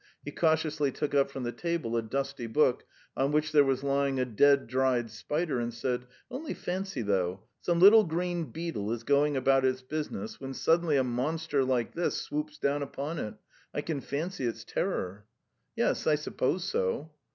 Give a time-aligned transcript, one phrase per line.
[0.25, 4.19] He cautiously took up from the table a dusty book on which there was lying
[4.19, 9.37] a dead dried spider, and said: "Only fancy, though; some little green beetle is going
[9.37, 13.35] about its business, when suddenly a monster like this swoops down upon it.
[13.75, 15.27] I can fancy its terror."
[15.75, 17.11] "Yes, I suppose so."